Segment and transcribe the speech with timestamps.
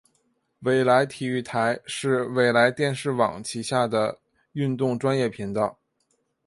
[0.61, 4.19] 纬来体育台是纬来电视网旗下的
[4.53, 5.77] 运动专业频道。